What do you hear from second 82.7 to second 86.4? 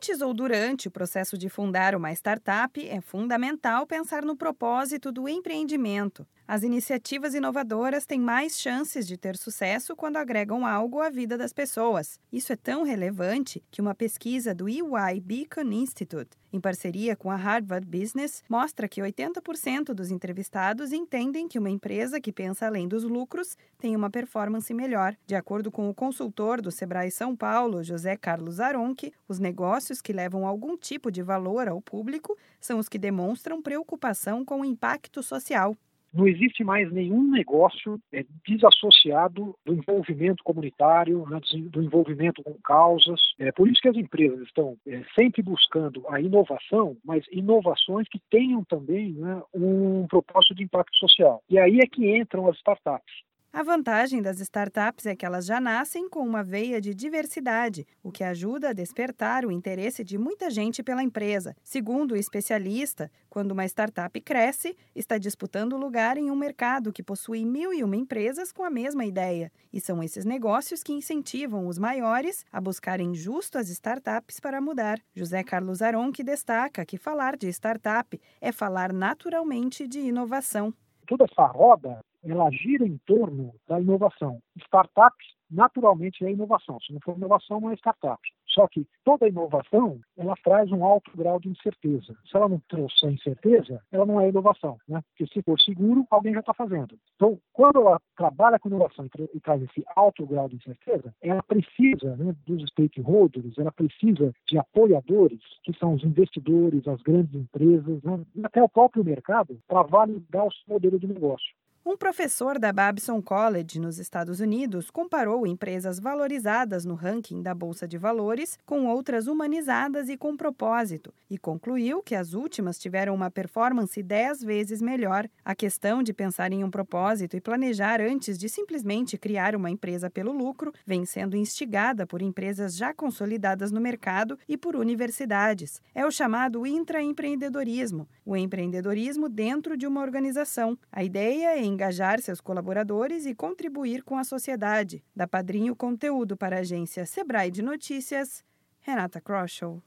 em torno da inovação. Startups, naturalmente, é